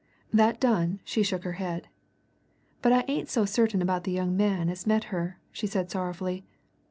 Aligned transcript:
That 0.33 0.59
done, 0.59 0.99
she 1.03 1.21
shook 1.21 1.43
her 1.43 1.51
head. 1.61 1.87
"But 2.81 2.91
I 2.91 3.03
ain't 3.07 3.29
so 3.29 3.45
certain 3.45 3.83
about 3.83 4.03
the 4.03 4.11
young 4.11 4.35
man 4.35 4.67
as 4.67 4.87
met 4.87 5.03
her," 5.13 5.39
she 5.51 5.67
said 5.67 5.91
sorrowfully. 5.91 6.43